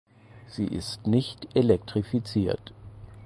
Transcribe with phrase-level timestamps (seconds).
[0.47, 2.73] Sie ist nicht elektrifiziert.